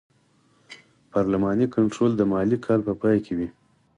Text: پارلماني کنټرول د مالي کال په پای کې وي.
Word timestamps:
پارلماني 1.11 1.65
کنټرول 1.75 2.11
د 2.15 2.21
مالي 2.31 2.57
کال 2.65 2.79
په 2.87 2.93
پای 3.01 3.17
کې 3.25 3.33
وي. 3.37 3.49